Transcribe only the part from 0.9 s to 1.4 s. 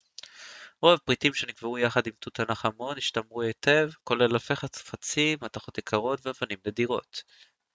הפריטים